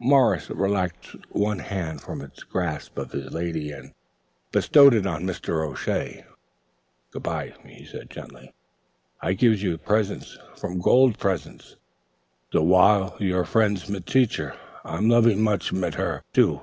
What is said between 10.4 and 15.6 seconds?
from gold presents, the while you're friends mit Teacher. I'm loving